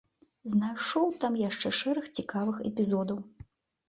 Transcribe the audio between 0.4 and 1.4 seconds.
Знайшоў там